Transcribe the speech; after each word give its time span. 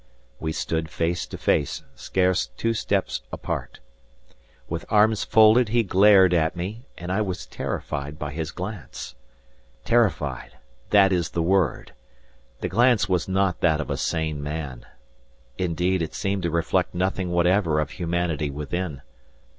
We 0.39 0.51
stood 0.51 0.89
face 0.89 1.27
to 1.27 1.37
face 1.37 1.83
scarce 1.93 2.47
two 2.47 2.73
steps 2.73 3.21
apart. 3.31 3.81
With 4.67 4.83
arms 4.89 5.23
folded, 5.23 5.69
he 5.69 5.83
glared 5.83 6.33
at 6.33 6.55
me, 6.55 6.87
and 6.97 7.11
I 7.11 7.21
was 7.21 7.45
terrified 7.45 8.17
by 8.17 8.31
his 8.31 8.49
glance. 8.49 9.13
Terrified, 9.85 10.57
that 10.89 11.13
is 11.13 11.29
the 11.29 11.43
word! 11.43 11.93
The 12.61 12.67
glance 12.67 13.07
was 13.07 13.27
not 13.27 13.61
that 13.61 13.79
of 13.79 13.91
a 13.91 13.95
sane 13.97 14.41
man. 14.41 14.87
Indeed, 15.59 16.01
it 16.01 16.15
seemed 16.15 16.41
to 16.41 16.49
reflect 16.49 16.95
nothing 16.95 17.29
whatever 17.29 17.79
of 17.79 17.91
humanity 17.91 18.49
within. 18.49 19.03